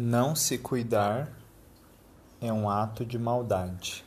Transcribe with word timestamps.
Não 0.00 0.36
se 0.36 0.56
cuidar 0.56 1.28
é 2.40 2.52
um 2.52 2.70
ato 2.70 3.04
de 3.04 3.18
maldade. 3.18 4.04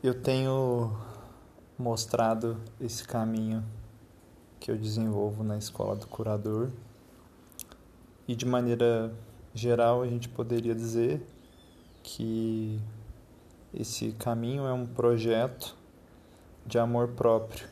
Eu 0.00 0.14
tenho 0.14 0.96
mostrado 1.76 2.60
esse 2.80 3.02
caminho 3.02 3.64
que 4.60 4.70
eu 4.70 4.78
desenvolvo 4.78 5.42
na 5.42 5.58
escola 5.58 5.96
do 5.96 6.06
curador 6.06 6.70
e 8.28 8.36
de 8.36 8.46
maneira 8.46 9.12
geral 9.52 10.02
a 10.02 10.06
gente 10.06 10.28
poderia 10.28 10.72
dizer 10.72 11.26
que 12.04 12.80
esse 13.74 14.12
caminho 14.12 14.64
é 14.64 14.72
um 14.72 14.86
projeto 14.86 15.76
de 16.64 16.78
amor 16.78 17.08
próprio. 17.08 17.66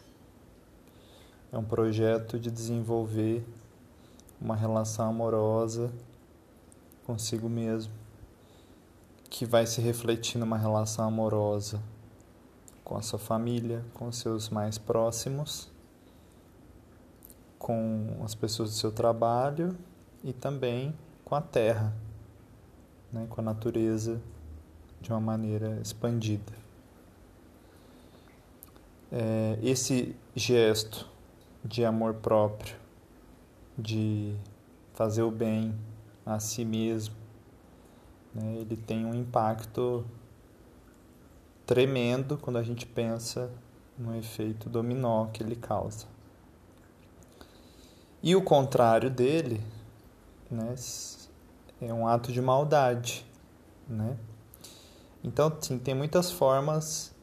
É 1.52 1.56
um 1.56 1.64
projeto 1.64 2.36
de 2.36 2.50
desenvolver 2.50 3.46
uma 4.40 4.56
relação 4.56 5.08
amorosa 5.08 5.92
consigo 7.04 7.48
mesmo, 7.48 7.92
que 9.28 9.44
vai 9.44 9.66
se 9.66 9.80
refletir 9.80 10.38
numa 10.38 10.56
relação 10.56 11.06
amorosa 11.06 11.82
com 12.84 12.96
a 12.96 13.02
sua 13.02 13.18
família, 13.18 13.84
com 13.94 14.08
os 14.08 14.16
seus 14.16 14.48
mais 14.48 14.78
próximos, 14.78 15.70
com 17.58 18.20
as 18.24 18.34
pessoas 18.34 18.70
do 18.70 18.76
seu 18.76 18.90
trabalho 18.90 19.76
e 20.24 20.32
também 20.32 20.94
com 21.24 21.34
a 21.34 21.40
terra, 21.40 21.94
né, 23.12 23.26
com 23.28 23.40
a 23.40 23.44
natureza 23.44 24.20
de 25.00 25.10
uma 25.10 25.20
maneira 25.20 25.78
expandida. 25.82 26.52
É, 29.12 29.58
esse 29.62 30.14
gesto 30.34 31.08
de 31.64 31.84
amor 31.84 32.14
próprio 32.14 32.79
de 33.80 34.34
fazer 34.92 35.22
o 35.22 35.30
bem 35.30 35.74
a 36.24 36.38
si 36.38 36.64
mesmo, 36.64 37.14
né? 38.34 38.56
ele 38.56 38.76
tem 38.76 39.04
um 39.04 39.14
impacto 39.14 40.04
tremendo 41.66 42.36
quando 42.36 42.58
a 42.58 42.62
gente 42.62 42.84
pensa 42.86 43.50
no 43.98 44.16
efeito 44.16 44.68
dominó 44.68 45.26
que 45.26 45.42
ele 45.42 45.56
causa. 45.56 46.06
E 48.22 48.36
o 48.36 48.42
contrário 48.42 49.10
dele 49.10 49.60
né, 50.50 50.74
é 51.80 51.92
um 51.92 52.06
ato 52.06 52.32
de 52.32 52.42
maldade. 52.42 53.24
Né? 53.88 54.16
Então, 55.24 55.56
sim, 55.60 55.78
tem 55.78 55.94
muitas 55.94 56.30
formas 56.30 57.14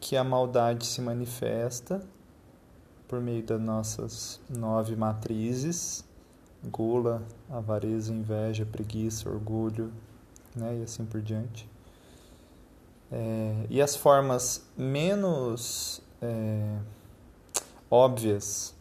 que 0.00 0.16
a 0.16 0.24
maldade 0.24 0.86
se 0.86 1.00
manifesta 1.00 2.04
por 3.08 3.20
meio 3.20 3.42
das 3.42 3.60
nossas 3.60 4.40
nove 4.48 4.96
matrizes: 4.96 6.04
gula, 6.64 7.22
avareza, 7.50 8.12
inveja, 8.12 8.66
preguiça, 8.66 9.28
orgulho, 9.28 9.92
né, 10.54 10.78
e 10.78 10.82
assim 10.82 11.04
por 11.04 11.20
diante. 11.20 11.68
É, 13.10 13.66
e 13.70 13.80
as 13.80 13.94
formas 13.94 14.66
menos 14.76 16.02
é, 16.20 16.78
óbvias 17.90 18.74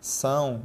são 0.00 0.62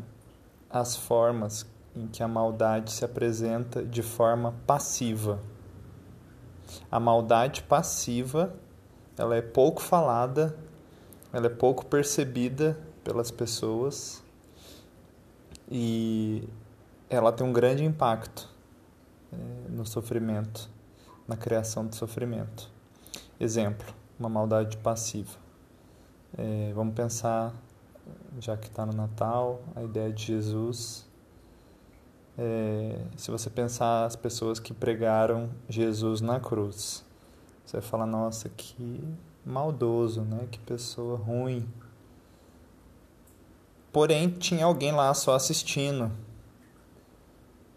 as 0.70 0.96
formas 0.96 1.66
em 1.96 2.08
que 2.08 2.24
a 2.24 2.28
maldade 2.28 2.92
se 2.92 3.06
apresenta 3.06 3.84
de 3.84 4.02
forma 4.02 4.56
passiva. 4.66 5.40
A 6.92 7.00
maldade 7.00 7.62
passiva 7.64 8.54
ela 9.18 9.36
é 9.36 9.42
pouco 9.42 9.82
falada 9.82 10.58
ela 11.34 11.48
é 11.48 11.50
pouco 11.50 11.84
percebida 11.88 12.78
pelas 13.04 13.32
pessoas 13.32 14.24
e 15.68 16.48
ela 17.10 17.32
tem 17.32 17.46
um 17.46 17.52
grande 17.52 17.84
impacto 17.84 18.48
é, 19.32 19.36
no 19.70 19.84
sofrimento, 19.84 20.70
na 21.28 21.36
criação 21.36 21.88
de 21.88 21.96
sofrimento. 21.96 22.70
Exemplo, 23.40 23.92
uma 24.20 24.30
maldade 24.30 24.78
passiva. 24.78 25.38
É, 26.38 26.72
vamos 26.76 26.94
pensar, 26.94 27.52
já 28.40 28.56
que 28.56 28.68
está 28.68 28.86
no 28.86 28.94
Natal, 28.94 29.64
a 29.76 29.82
ideia 29.82 30.14
de 30.14 30.26
Jesus. 30.26 31.10
É, 32.38 33.00
se 33.18 33.32
você 33.32 33.50
pensar 33.50 34.06
as 34.06 34.16
pessoas 34.16 34.60
que 34.60 34.74
pregaram 34.74 35.50
Jesus 35.68 36.22
na 36.22 36.40
cruz, 36.40 37.04
você 37.66 37.78
vai 37.78 37.82
falar, 37.82 38.06
nossa, 38.06 38.50
que 38.50 39.04
maldoso, 39.46 40.22
né? 40.22 40.48
Que 40.50 40.60
pessoa 40.60 41.18
ruim. 41.18 41.68
Porém, 43.92 44.30
tinha 44.30 44.66
alguém 44.66 44.92
lá 44.92 45.14
só 45.14 45.36
assistindo. 45.36 46.12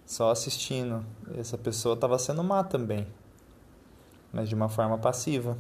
Só 0.05 0.31
assistindo. 0.31 1.05
Essa 1.37 1.59
pessoa 1.59 1.95
estava 1.95 2.19
sendo 2.19 2.43
má 2.43 2.65
também, 2.65 3.07
mas 4.33 4.49
de 4.49 4.55
uma 4.55 4.69
forma 4.69 4.97
passiva. 4.97 5.59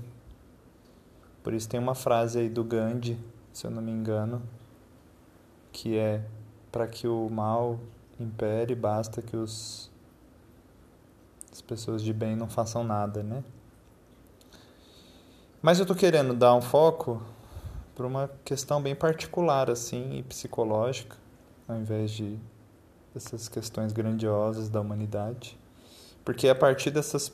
Por 1.42 1.52
isso 1.52 1.68
tem 1.68 1.78
uma 1.78 1.94
frase 1.94 2.38
aí 2.38 2.48
do 2.48 2.64
Gandhi, 2.64 3.18
se 3.52 3.66
eu 3.66 3.70
não 3.70 3.82
me 3.82 3.92
engano, 3.92 4.42
que 5.72 5.96
é 5.96 6.24
para 6.72 6.86
que 6.86 7.06
o 7.06 7.28
mal 7.28 7.78
impere, 8.18 8.74
basta 8.74 9.20
que 9.22 9.36
os 9.36 9.90
as 11.52 11.62
pessoas 11.62 12.02
de 12.02 12.12
bem 12.12 12.36
não 12.36 12.48
façam 12.48 12.84
nada, 12.84 13.22
né? 13.22 13.42
Mas 15.66 15.80
eu 15.80 15.82
estou 15.82 15.96
querendo 15.96 16.32
dar 16.32 16.54
um 16.54 16.62
foco 16.62 17.20
para 17.92 18.06
uma 18.06 18.30
questão 18.44 18.80
bem 18.80 18.94
particular 18.94 19.68
assim 19.68 20.18
e 20.18 20.22
psicológica, 20.22 21.16
ao 21.66 21.74
invés 21.74 22.12
de 22.12 22.38
essas 23.16 23.48
questões 23.48 23.92
grandiosas 23.92 24.68
da 24.68 24.80
humanidade, 24.80 25.58
porque 26.24 26.48
a 26.48 26.54
partir 26.54 26.92
dessas 26.92 27.32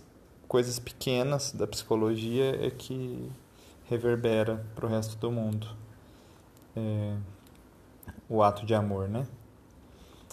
coisas 0.49 0.79
pequenas 0.79 1.53
da 1.53 1.67
psicologia 1.67 2.67
é 2.67 2.71
que 2.71 3.31
reverbera 3.85 4.65
para 4.75 4.87
o 4.87 4.89
resto 4.89 5.15
do 5.19 5.31
mundo 5.31 5.67
é, 6.75 7.15
o 8.31 8.43
ato 8.43 8.65
de 8.65 8.75
amor, 8.75 9.11
né? 9.11 9.27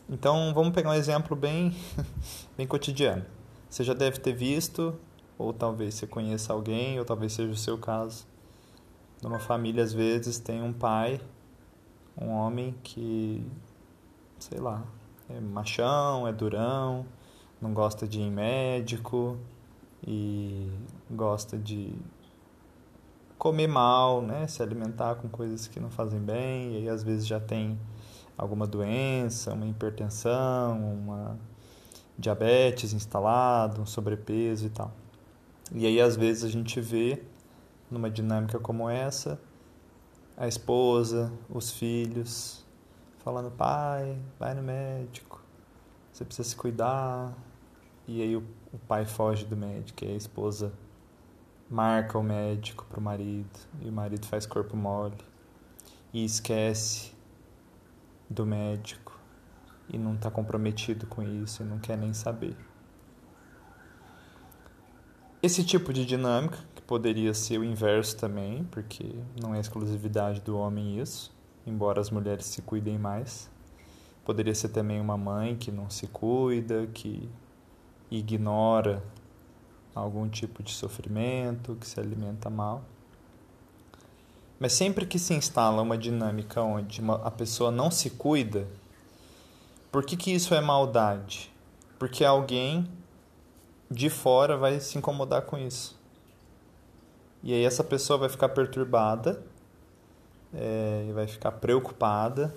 Então 0.07 0.53
vamos 0.53 0.73
pegar 0.73 0.91
um 0.91 0.93
exemplo 0.93 1.35
bem, 1.35 1.75
bem 2.55 2.65
cotidiano. 2.65 3.25
Você 3.69 3.83
já 3.83 3.93
deve 3.93 4.19
ter 4.19 4.31
visto 4.31 4.97
ou 5.39 5.53
talvez 5.53 5.95
você 5.95 6.05
conheça 6.05 6.51
alguém, 6.51 6.99
ou 6.99 7.05
talvez 7.05 7.31
seja 7.31 7.51
o 7.51 7.55
seu 7.55 7.77
caso. 7.77 8.27
Numa 9.23 9.39
família, 9.39 9.81
às 9.83 9.93
vezes, 9.93 10.37
tem 10.37 10.61
um 10.61 10.73
pai, 10.73 11.21
um 12.19 12.29
homem 12.29 12.75
que, 12.83 13.43
sei 14.37 14.59
lá, 14.59 14.83
é 15.29 15.39
machão, 15.39 16.27
é 16.27 16.33
durão, 16.33 17.05
não 17.61 17.73
gosta 17.73 18.05
de 18.05 18.19
ir 18.19 18.29
médico 18.29 19.37
e 20.05 20.69
gosta 21.09 21.57
de 21.57 21.93
comer 23.37 23.67
mal, 23.67 24.21
né? 24.21 24.45
Se 24.47 24.61
alimentar 24.61 25.15
com 25.15 25.29
coisas 25.29 25.67
que 25.67 25.79
não 25.79 25.89
fazem 25.89 26.19
bem, 26.19 26.73
e 26.73 26.77
aí 26.77 26.89
às 26.89 27.01
vezes 27.01 27.25
já 27.25 27.39
tem 27.39 27.79
alguma 28.37 28.67
doença, 28.67 29.53
uma 29.53 29.65
hipertensão, 29.65 30.93
uma 30.93 31.39
diabetes 32.17 32.91
instalado, 32.91 33.81
um 33.81 33.85
sobrepeso 33.85 34.65
e 34.65 34.69
tal. 34.69 34.91
E 35.71 35.85
aí, 35.85 36.01
às 36.01 36.15
vezes, 36.15 36.43
a 36.43 36.49
gente 36.49 36.81
vê, 36.81 37.21
numa 37.91 38.09
dinâmica 38.09 38.59
como 38.59 38.89
essa, 38.89 39.39
a 40.35 40.47
esposa, 40.47 41.31
os 41.47 41.71
filhos, 41.71 42.65
falando: 43.19 43.51
pai, 43.51 44.19
vai 44.39 44.55
no 44.55 44.63
médico, 44.63 45.41
você 46.11 46.25
precisa 46.25 46.49
se 46.49 46.55
cuidar. 46.55 47.37
E 48.07 48.21
aí, 48.21 48.35
o, 48.35 48.43
o 48.73 48.79
pai 48.79 49.05
foge 49.05 49.45
do 49.45 49.55
médico, 49.55 50.03
e 50.03 50.07
a 50.07 50.15
esposa 50.15 50.73
marca 51.69 52.17
o 52.17 52.23
médico 52.23 52.83
para 52.89 52.99
o 52.99 53.03
marido, 53.03 53.59
e 53.79 53.89
o 53.89 53.91
marido 53.91 54.25
faz 54.25 54.47
corpo 54.47 54.75
mole, 54.75 55.17
e 56.11 56.25
esquece 56.25 57.11
do 58.27 58.43
médico, 58.43 59.19
e 59.87 59.97
não 59.99 60.15
está 60.15 60.31
comprometido 60.31 61.05
com 61.05 61.21
isso, 61.21 61.61
e 61.61 61.65
não 61.65 61.77
quer 61.77 61.95
nem 61.95 62.11
saber. 62.11 62.57
Esse 65.41 65.63
tipo 65.63 65.93
de 65.93 66.05
dinâmica, 66.05 66.59
que 66.75 66.81
poderia 66.81 67.33
ser 67.33 67.59
o 67.59 67.63
inverso 67.63 68.17
também, 68.17 68.65
porque 68.65 69.15
não 69.41 69.55
é 69.55 69.59
exclusividade 69.61 70.41
do 70.41 70.57
homem 70.57 70.99
isso, 70.99 71.31
embora 71.65 72.01
as 72.01 72.09
mulheres 72.09 72.45
se 72.45 72.61
cuidem 72.61 72.97
mais. 72.97 73.49
Poderia 74.25 74.53
ser 74.53 74.67
também 74.67 74.99
uma 74.99 75.15
mãe 75.15 75.55
que 75.55 75.71
não 75.71 75.89
se 75.89 76.07
cuida, 76.07 76.87
que 76.87 77.29
ignora 78.11 79.01
algum 79.95 80.27
tipo 80.27 80.61
de 80.61 80.73
sofrimento, 80.73 81.77
que 81.79 81.87
se 81.87 82.01
alimenta 82.01 82.49
mal. 82.49 82.83
Mas 84.59 84.73
sempre 84.73 85.05
que 85.05 85.17
se 85.17 85.33
instala 85.33 85.81
uma 85.81 85.97
dinâmica 85.97 86.61
onde 86.61 86.99
uma, 86.99 87.15
a 87.25 87.31
pessoa 87.31 87.71
não 87.71 87.89
se 87.89 88.09
cuida, 88.09 88.67
por 89.89 90.03
que, 90.03 90.17
que 90.17 90.31
isso 90.31 90.53
é 90.53 90.59
maldade? 90.59 91.49
Porque 91.97 92.25
alguém 92.25 92.89
de 93.89 94.09
fora 94.09 94.57
vai 94.57 94.79
se 94.79 94.97
incomodar 94.97 95.43
com 95.43 95.57
isso. 95.57 95.97
E 97.41 97.53
aí 97.53 97.63
essa 97.63 97.83
pessoa 97.83 98.19
vai 98.19 98.29
ficar 98.29 98.49
perturbada, 98.49 99.41
é, 100.53 101.09
vai 101.13 101.27
ficar 101.27 101.53
preocupada, 101.53 102.53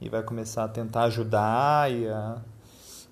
e 0.00 0.08
vai 0.08 0.22
começar 0.22 0.64
a 0.64 0.68
tentar 0.68 1.04
ajudar 1.04 1.92
e 1.92 2.08
a 2.08 2.38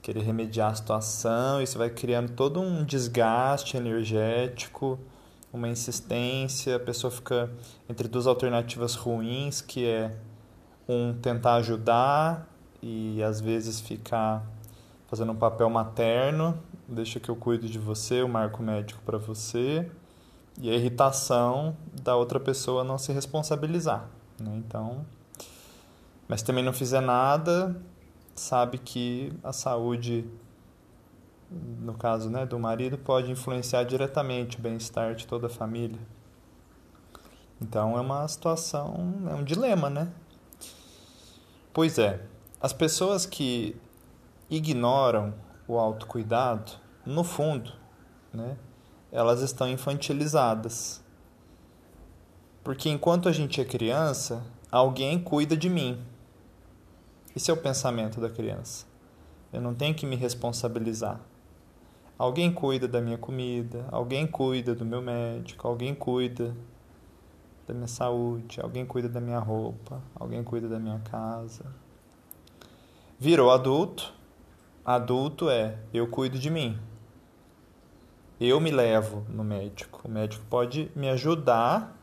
querer 0.01 0.23
remediar 0.23 0.71
a 0.71 0.75
situação. 0.75 1.61
Isso 1.61 1.77
vai 1.77 1.91
criando 1.91 2.33
todo 2.33 2.61
um 2.61 2.83
desgaste 2.83 3.77
energético, 3.77 4.99
uma 5.53 5.69
insistência. 5.69 6.77
A 6.77 6.81
pessoa 6.81 7.11
fica 7.11 7.51
entre 7.89 8.09
duas 8.09 8.27
alternativas 8.27 8.95
ruins, 8.95 9.61
que 9.61 9.87
é 9.87 10.17
um 10.89 11.13
tentar 11.13 11.57
ajudar 11.57 12.49
e 12.83 13.23
às 13.23 13.41
vezes 13.41 13.81
ficar 13.81 14.43
fazendo 15.09 15.33
um 15.33 15.37
papel 15.37 15.69
materno, 15.69 16.59
deixa 16.89 17.21
que 17.21 17.29
eu 17.29 17.37
cuido 17.37 17.69
de 17.69 17.79
você, 17.79 18.23
eu 18.23 18.29
marco 18.29 18.63
médico 18.63 19.01
para 19.05 19.19
você, 19.19 19.91
e 20.61 20.71
a 20.71 20.75
irritação 20.75 21.77
da 22.03 22.17
outra 22.17 22.41
pessoa 22.41 22.83
não 22.83 22.99
se 22.99 23.13
responsabilizar, 23.13 24.09
né? 24.41 24.57
Então, 24.57 25.05
mas 26.27 26.43
também 26.43 26.65
não 26.65 26.73
fizer 26.73 27.01
nada, 27.01 27.81
sabe 28.35 28.79
que 28.79 29.33
a 29.43 29.53
saúde 29.53 30.25
no 31.51 31.95
caso, 31.95 32.29
né, 32.29 32.45
do 32.45 32.59
marido 32.59 32.99
pode 32.99 33.31
influenciar 33.31 33.85
diretamente 33.85 34.59
o 34.59 34.61
bem-estar 34.61 35.15
de 35.15 35.27
toda 35.27 35.47
a 35.47 35.51
família. 35.51 35.99
Então 37.61 37.97
é 37.97 38.01
uma 38.01 38.27
situação, 38.29 39.15
é 39.31 39.35
um 39.35 39.43
dilema, 39.43 39.89
né? 39.89 40.13
Pois 41.73 41.99
é, 41.99 42.21
as 42.61 42.73
pessoas 42.73 43.25
que 43.25 43.75
ignoram 44.51 45.35
o 45.69 45.79
autocuidado, 45.79 46.73
no 47.05 47.23
fundo, 47.23 47.73
né, 48.33 48.57
elas 49.13 49.43
estão 49.43 49.69
infantilizadas. 49.69 51.05
Porque 52.65 52.89
enquanto 52.89 53.29
a 53.29 53.33
gente 53.33 53.61
é 53.61 53.65
criança, 53.65 54.45
alguém 54.71 55.19
cuida 55.19 55.57
de 55.57 55.69
mim. 55.69 56.03
Esse 57.37 57.51
é 57.51 57.55
o 57.55 57.57
pensamento 57.57 58.21
da 58.21 58.29
criança. 58.29 58.87
Eu 59.53 59.61
não 59.61 59.75
tenho 59.75 59.95
que 59.95 60.07
me 60.07 60.17
responsabilizar. 60.17 61.21
Alguém 62.19 62.53
cuida 62.53 62.89
da 62.89 63.01
minha 63.01 63.17
comida, 63.17 63.87
alguém 63.93 64.27
cuida 64.27 64.75
do 64.75 64.85
meu 64.85 65.01
médico, 65.01 65.69
alguém 65.69 65.95
cuida 65.95 66.57
da 67.67 67.73
minha 67.73 67.87
saúde, 67.87 68.61
alguém 68.61 68.85
cuida 68.85 69.09
da 69.09 69.21
minha 69.21 69.39
roupa, 69.39 70.03
alguém 70.17 70.43
cuida 70.43 70.69
da 70.69 70.79
minha 70.79 70.99
casa. 71.01 71.65
Virou 73.19 73.51
adulto, 73.51 74.13
adulto 74.95 75.51
é 75.51 75.77
eu 75.93 76.09
cuido 76.09 76.39
de 76.39 76.49
mim. 76.49 76.79
Eu 78.41 78.59
me 78.59 78.71
levo 78.71 79.27
no 79.29 79.45
médico. 79.45 80.01
O 80.03 80.11
médico 80.11 80.43
pode 80.49 80.91
me 80.97 81.11
ajudar 81.11 81.95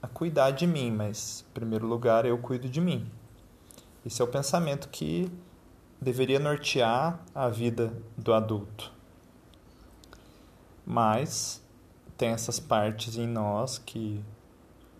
a 0.00 0.08
cuidar 0.08 0.52
de 0.52 0.66
mim, 0.66 0.90
mas 0.90 1.44
em 1.46 1.52
primeiro 1.52 1.86
lugar 1.86 2.24
eu 2.24 2.38
cuido 2.38 2.70
de 2.70 2.80
mim. 2.80 3.06
Esse 4.06 4.22
é 4.22 4.24
o 4.24 4.28
pensamento 4.28 4.88
que 4.88 5.30
deveria 6.00 6.38
nortear 6.38 7.20
a 7.34 7.50
vida 7.50 7.92
do 8.16 8.32
adulto. 8.32 8.90
Mas 10.86 11.62
tem 12.16 12.30
essas 12.30 12.58
partes 12.58 13.18
em 13.18 13.26
nós 13.26 13.76
que 13.76 14.24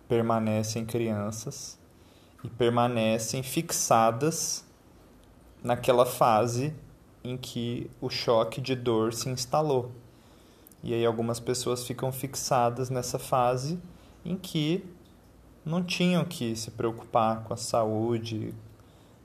permanecem 0.07 0.85
crianças 0.85 1.79
e 2.43 2.47
permanecem 2.47 3.41
fixadas 3.41 4.68
naquela 5.63 6.05
fase 6.05 6.73
em 7.23 7.37
que 7.37 7.89
o 7.99 8.09
choque 8.09 8.61
de 8.61 8.75
dor 8.75 9.13
se 9.13 9.29
instalou. 9.29 9.91
E 10.81 10.93
aí 10.93 11.05
algumas 11.05 11.39
pessoas 11.39 11.85
ficam 11.85 12.11
fixadas 12.11 12.89
nessa 12.89 13.19
fase 13.19 13.79
em 14.23 14.37
que 14.37 14.85
não 15.65 15.83
tinham 15.83 16.23
que 16.23 16.55
se 16.55 16.71
preocupar 16.71 17.43
com 17.43 17.53
a 17.53 17.57
saúde, 17.57 18.53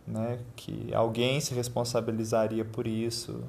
né? 0.06 0.40
que 0.56 0.92
alguém 0.92 1.40
se 1.40 1.54
responsabilizaria 1.54 2.64
por 2.64 2.86
isso, 2.86 3.44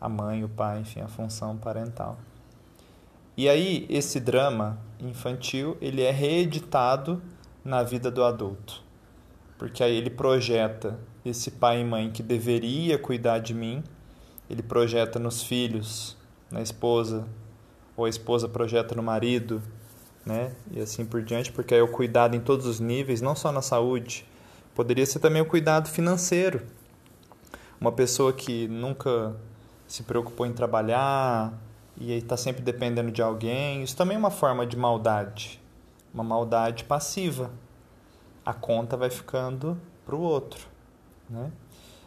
a 0.00 0.08
mãe, 0.08 0.42
o 0.42 0.48
pai, 0.48 0.80
enfim, 0.80 1.00
a 1.00 1.08
função 1.08 1.56
parental. 1.56 2.18
E 3.36 3.48
aí 3.48 3.86
esse 3.88 4.18
drama 4.18 4.78
infantil, 4.98 5.76
ele 5.80 6.02
é 6.02 6.10
reeditado 6.10 7.22
na 7.64 7.82
vida 7.82 8.10
do 8.10 8.24
adulto. 8.24 8.82
Porque 9.60 9.84
aí 9.84 9.94
ele 9.94 10.08
projeta 10.08 10.98
esse 11.22 11.50
pai 11.50 11.82
e 11.82 11.84
mãe 11.84 12.10
que 12.10 12.22
deveria 12.22 12.96
cuidar 12.96 13.40
de 13.40 13.52
mim, 13.52 13.84
ele 14.48 14.62
projeta 14.62 15.18
nos 15.18 15.42
filhos, 15.42 16.16
na 16.50 16.62
esposa, 16.62 17.28
ou 17.94 18.06
a 18.06 18.08
esposa 18.08 18.48
projeta 18.48 18.94
no 18.94 19.02
marido, 19.02 19.62
né? 20.24 20.52
E 20.70 20.80
assim 20.80 21.04
por 21.04 21.22
diante, 21.22 21.52
porque 21.52 21.74
aí 21.74 21.82
o 21.82 21.88
cuidado 21.88 22.34
em 22.34 22.40
todos 22.40 22.64
os 22.64 22.80
níveis, 22.80 23.20
não 23.20 23.36
só 23.36 23.52
na 23.52 23.60
saúde, 23.60 24.26
poderia 24.74 25.04
ser 25.04 25.18
também 25.18 25.42
o 25.42 25.46
cuidado 25.46 25.90
financeiro. 25.90 26.62
Uma 27.78 27.92
pessoa 27.92 28.32
que 28.32 28.66
nunca 28.66 29.36
se 29.86 30.04
preocupou 30.04 30.46
em 30.46 30.54
trabalhar 30.54 31.52
e 31.98 32.14
está 32.14 32.34
sempre 32.34 32.62
dependendo 32.62 33.10
de 33.10 33.20
alguém, 33.20 33.82
isso 33.82 33.94
também 33.94 34.14
é 34.14 34.18
uma 34.18 34.30
forma 34.30 34.66
de 34.66 34.74
maldade, 34.74 35.60
uma 36.14 36.24
maldade 36.24 36.84
passiva. 36.84 37.50
A 38.44 38.54
conta 38.54 38.96
vai 38.96 39.10
ficando 39.10 39.80
para 40.04 40.14
o 40.14 40.20
outro. 40.20 40.66
Né? 41.28 41.50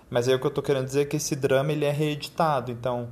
Mas 0.09 0.27
aí 0.27 0.35
o 0.35 0.39
que 0.39 0.45
eu 0.45 0.49
estou 0.49 0.63
querendo 0.63 0.85
dizer 0.85 1.01
é 1.01 1.05
que 1.05 1.17
esse 1.17 1.35
drama 1.35 1.71
ele 1.71 1.85
é 1.85 1.91
reeditado. 1.91 2.71
Então, 2.71 3.09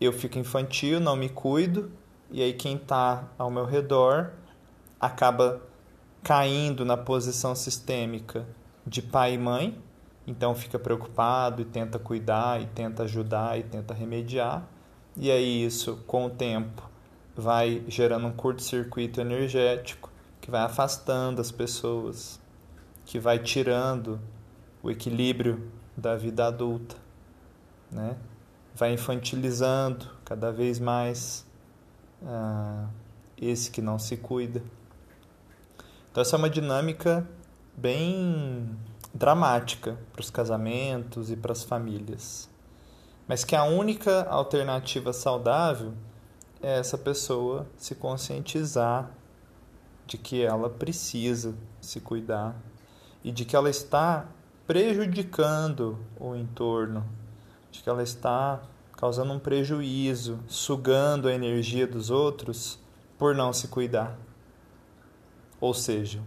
eu 0.00 0.12
fico 0.12 0.38
infantil, 0.38 1.00
não 1.00 1.16
me 1.16 1.28
cuido, 1.28 1.90
e 2.30 2.42
aí 2.42 2.52
quem 2.52 2.76
está 2.76 3.28
ao 3.38 3.50
meu 3.50 3.64
redor 3.64 4.32
acaba 5.00 5.62
caindo 6.22 6.84
na 6.84 6.96
posição 6.96 7.54
sistêmica 7.54 8.46
de 8.86 9.02
pai 9.02 9.34
e 9.34 9.38
mãe, 9.38 9.78
então 10.26 10.54
fica 10.54 10.78
preocupado 10.78 11.62
e 11.62 11.64
tenta 11.64 11.98
cuidar, 11.98 12.60
e 12.60 12.66
tenta 12.66 13.02
ajudar, 13.04 13.58
e 13.58 13.62
tenta 13.62 13.92
remediar. 13.92 14.66
E 15.16 15.30
aí 15.30 15.64
isso, 15.64 16.02
com 16.06 16.26
o 16.26 16.30
tempo, 16.30 16.90
vai 17.36 17.84
gerando 17.88 18.26
um 18.26 18.32
curto-circuito 18.32 19.20
energético 19.20 20.10
que 20.40 20.50
vai 20.50 20.62
afastando 20.62 21.40
as 21.40 21.52
pessoas, 21.52 22.40
que 23.04 23.18
vai 23.18 23.38
tirando 23.38 24.20
o 24.82 24.90
equilíbrio 24.90 25.70
da 25.96 26.16
vida 26.16 26.46
adulta, 26.46 26.96
né? 27.90 28.16
Vai 28.74 28.92
infantilizando 28.92 30.06
cada 30.24 30.50
vez 30.50 30.80
mais 30.80 31.46
uh, 32.22 32.88
esse 33.40 33.70
que 33.70 33.80
não 33.80 33.98
se 33.98 34.16
cuida. 34.16 34.62
Então 36.10 36.20
essa 36.20 36.36
é 36.36 36.38
uma 36.38 36.50
dinâmica 36.50 37.28
bem 37.76 38.76
dramática 39.12 39.96
para 40.12 40.20
os 40.20 40.30
casamentos 40.30 41.30
e 41.30 41.36
para 41.36 41.52
as 41.52 41.62
famílias. 41.62 42.48
Mas 43.26 43.44
que 43.44 43.54
a 43.54 43.64
única 43.64 44.24
alternativa 44.24 45.12
saudável 45.12 45.94
é 46.60 46.78
essa 46.78 46.98
pessoa 46.98 47.66
se 47.76 47.94
conscientizar 47.94 49.10
de 50.06 50.18
que 50.18 50.42
ela 50.42 50.68
precisa 50.68 51.54
se 51.80 52.00
cuidar 52.00 52.54
e 53.24 53.32
de 53.32 53.44
que 53.44 53.56
ela 53.56 53.70
está 53.70 54.26
prejudicando 54.66 55.98
o 56.20 56.36
entorno, 56.36 57.04
de 57.70 57.82
que 57.82 57.88
ela 57.88 58.02
está 58.02 58.62
causando 58.96 59.32
um 59.32 59.38
prejuízo, 59.38 60.38
sugando 60.46 61.26
a 61.26 61.32
energia 61.32 61.86
dos 61.86 62.10
outros 62.10 62.78
por 63.18 63.34
não 63.34 63.52
se 63.52 63.68
cuidar. 63.68 64.16
Ou 65.60 65.72
seja, 65.72 66.20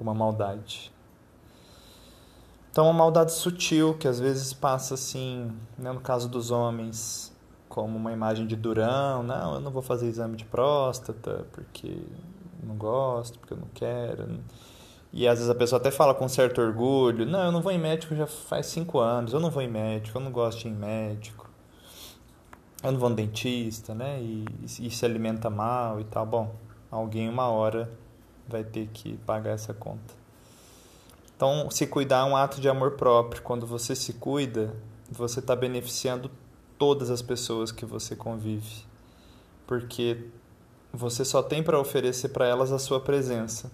uma 0.00 0.14
maldade. 0.14 0.92
Então, 2.70 2.84
uma 2.84 2.92
maldade 2.92 3.32
sutil 3.32 3.94
que 3.94 4.06
às 4.06 4.20
vezes 4.20 4.52
passa 4.52 4.94
assim, 4.94 5.50
né, 5.76 5.92
no 5.92 6.00
caso 6.00 6.28
dos 6.28 6.50
homens, 6.50 7.34
como 7.68 7.96
uma 7.96 8.12
imagem 8.12 8.46
de 8.46 8.56
durão, 8.56 9.22
não, 9.22 9.54
eu 9.54 9.60
não 9.60 9.70
vou 9.70 9.82
fazer 9.82 10.06
exame 10.06 10.36
de 10.36 10.44
próstata 10.44 11.46
porque 11.52 12.02
não 12.62 12.76
gosto, 12.76 13.38
porque 13.38 13.52
eu 13.52 13.58
não 13.58 13.68
quero. 13.74 14.40
E 15.12 15.26
às 15.26 15.38
vezes 15.38 15.50
a 15.50 15.54
pessoa 15.54 15.80
até 15.80 15.90
fala 15.90 16.14
com 16.14 16.28
certo 16.28 16.60
orgulho: 16.60 17.24
Não, 17.24 17.44
eu 17.46 17.52
não 17.52 17.62
vou 17.62 17.72
em 17.72 17.78
médico 17.78 18.14
já 18.14 18.26
faz 18.26 18.66
cinco 18.66 18.98
anos, 18.98 19.32
eu 19.32 19.40
não 19.40 19.50
vou 19.50 19.62
em 19.62 19.68
médico, 19.68 20.18
eu 20.18 20.22
não 20.22 20.30
gosto 20.30 20.60
de 20.60 20.68
ir 20.68 20.70
em 20.70 20.74
médico, 20.74 21.48
eu 22.82 22.92
não 22.92 22.98
vou 22.98 23.08
no 23.08 23.16
dentista, 23.16 23.94
né? 23.94 24.20
E, 24.20 24.44
e 24.80 24.90
se 24.90 25.04
alimenta 25.04 25.48
mal 25.48 26.00
e 26.00 26.04
tal. 26.04 26.26
Bom, 26.26 26.54
alguém 26.90 27.28
uma 27.28 27.48
hora 27.48 27.90
vai 28.46 28.64
ter 28.64 28.88
que 28.88 29.16
pagar 29.18 29.50
essa 29.50 29.74
conta. 29.74 30.18
Então, 31.36 31.70
se 31.70 31.86
cuidar 31.86 32.26
é 32.26 32.30
um 32.30 32.36
ato 32.36 32.60
de 32.60 32.68
amor 32.68 32.92
próprio. 32.92 33.42
Quando 33.42 33.66
você 33.66 33.94
se 33.94 34.14
cuida, 34.14 34.74
você 35.10 35.38
está 35.38 35.54
beneficiando 35.54 36.30
todas 36.76 37.10
as 37.10 37.22
pessoas 37.22 37.72
que 37.72 37.86
você 37.86 38.14
convive, 38.14 38.84
porque 39.66 40.26
você 40.92 41.24
só 41.24 41.42
tem 41.42 41.62
para 41.62 41.78
oferecer 41.78 42.30
para 42.30 42.46
elas 42.46 42.72
a 42.72 42.78
sua 42.78 43.00
presença. 43.00 43.70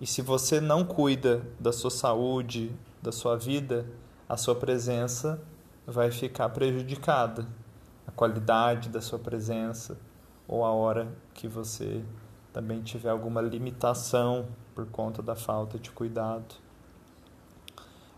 E 0.00 0.06
se 0.06 0.22
você 0.22 0.60
não 0.60 0.84
cuida 0.84 1.42
da 1.58 1.72
sua 1.72 1.90
saúde, 1.90 2.74
da 3.02 3.12
sua 3.12 3.36
vida, 3.36 3.84
a 4.26 4.36
sua 4.36 4.54
presença 4.54 5.42
vai 5.86 6.10
ficar 6.10 6.48
prejudicada. 6.48 7.46
A 8.06 8.10
qualidade 8.10 8.88
da 8.88 9.02
sua 9.02 9.18
presença 9.18 9.98
ou 10.48 10.64
a 10.64 10.70
hora 10.70 11.06
que 11.34 11.46
você 11.46 12.02
também 12.52 12.80
tiver 12.80 13.10
alguma 13.10 13.42
limitação 13.42 14.46
por 14.74 14.86
conta 14.86 15.22
da 15.22 15.36
falta 15.36 15.78
de 15.78 15.90
cuidado. 15.90 16.54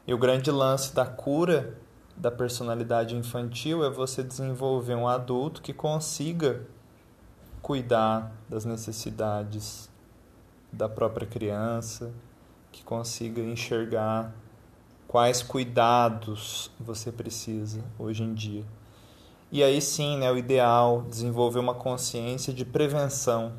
E 0.07 0.15
o 0.15 0.19
grande 0.19 0.51
lance 0.51 0.95
da 0.95 1.05
cura 1.05 1.77
da 2.17 2.31
personalidade 2.31 3.17
infantil 3.17 3.85
é 3.85 3.91
você 3.91 4.23
desenvolver 4.23 4.95
um 4.95 5.09
adulto 5.09 5.61
que 5.61 5.73
consiga 5.73 6.65
cuidar 7.61 8.33
das 8.49 8.65
necessidades 8.65 9.92
da 10.73 10.89
própria 10.89 11.27
criança, 11.27 12.13
que 12.73 12.83
consiga 12.83 13.43
enxergar 13.43 14.33
quais 15.07 15.43
cuidados 15.43 16.71
você 16.81 17.13
precisa 17.13 17.85
hoje 17.99 18.23
em 18.23 18.33
dia. 18.33 18.65
E 19.51 19.63
aí 19.63 19.83
sim, 19.83 20.17
né, 20.17 20.33
o 20.33 20.39
ideal 20.39 21.03
desenvolver 21.03 21.59
uma 21.59 21.75
consciência 21.75 22.55
de 22.55 22.65
prevenção, 22.65 23.53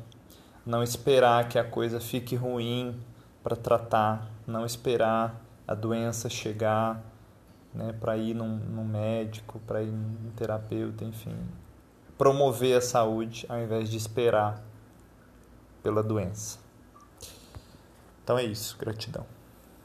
não 0.66 0.82
esperar 0.82 1.48
que 1.48 1.56
a 1.56 1.62
coisa 1.62 2.00
fique 2.00 2.34
ruim 2.34 3.00
para 3.44 3.54
tratar, 3.54 4.28
não 4.44 4.66
esperar 4.66 5.40
a 5.68 5.74
doença 5.74 6.28
chegar, 6.28 7.00
né, 7.72 7.92
para 7.92 8.16
ir 8.16 8.34
num, 8.34 8.56
num 8.56 8.84
médico, 8.84 9.60
para 9.64 9.82
ir 9.82 9.92
num 9.92 10.32
terapeuta, 10.34 11.04
enfim, 11.04 11.36
promover 12.18 12.78
a 12.78 12.80
saúde 12.80 13.46
ao 13.48 13.60
invés 13.60 13.88
de 13.88 13.96
esperar 13.96 14.60
pela 15.84 16.02
doença. 16.02 16.63
Então 18.24 18.38
é 18.38 18.44
isso, 18.44 18.76
gratidão. 18.78 19.26